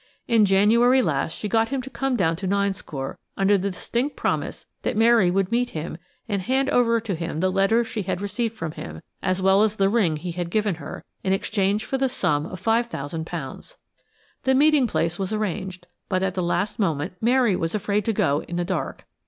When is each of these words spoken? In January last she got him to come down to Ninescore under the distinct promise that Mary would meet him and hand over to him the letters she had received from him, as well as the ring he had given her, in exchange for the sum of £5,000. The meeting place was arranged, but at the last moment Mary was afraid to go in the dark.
In 0.27 0.45
January 0.45 0.99
last 1.03 1.33
she 1.33 1.47
got 1.47 1.69
him 1.69 1.79
to 1.83 1.89
come 1.91 2.15
down 2.15 2.35
to 2.37 2.47
Ninescore 2.47 3.19
under 3.37 3.55
the 3.55 3.69
distinct 3.69 4.15
promise 4.15 4.65
that 4.81 4.97
Mary 4.97 5.29
would 5.29 5.51
meet 5.51 5.69
him 5.77 5.99
and 6.27 6.41
hand 6.41 6.71
over 6.71 6.99
to 6.99 7.13
him 7.13 7.39
the 7.39 7.51
letters 7.51 7.85
she 7.85 8.01
had 8.01 8.19
received 8.19 8.55
from 8.57 8.71
him, 8.71 9.03
as 9.21 9.43
well 9.43 9.61
as 9.61 9.75
the 9.75 9.89
ring 9.89 10.17
he 10.17 10.31
had 10.31 10.49
given 10.49 10.73
her, 10.81 11.03
in 11.23 11.33
exchange 11.33 11.85
for 11.85 11.99
the 11.99 12.09
sum 12.09 12.47
of 12.47 12.59
£5,000. 12.59 13.75
The 14.41 14.55
meeting 14.55 14.87
place 14.87 15.19
was 15.19 15.31
arranged, 15.33 15.85
but 16.09 16.23
at 16.23 16.33
the 16.33 16.41
last 16.41 16.79
moment 16.79 17.13
Mary 17.21 17.55
was 17.55 17.75
afraid 17.75 18.03
to 18.05 18.11
go 18.13 18.41
in 18.47 18.55
the 18.55 18.65
dark. 18.65 19.05